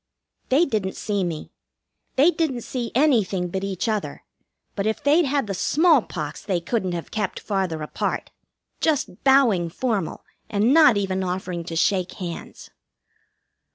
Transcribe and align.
They 0.49 0.65
didn't 0.65 0.95
see 0.95 1.23
me. 1.23 1.51
They 2.15 2.31
didn't 2.31 2.61
see 2.61 2.91
anything 2.95 3.49
but 3.49 3.63
each 3.63 3.87
other; 3.87 4.23
but 4.75 4.87
if 4.87 5.03
they'd 5.03 5.25
had 5.25 5.45
the 5.45 5.53
smallpox 5.53 6.41
they 6.41 6.59
couldn't 6.59 6.93
have 6.93 7.11
kept 7.11 7.39
farther 7.39 7.83
apart, 7.83 8.31
just 8.79 9.23
bowing 9.23 9.69
formal, 9.69 10.25
and 10.49 10.73
not 10.73 10.97
even 10.97 11.23
offering 11.23 11.63
to 11.65 11.75
shake 11.75 12.13
hands. 12.13 12.71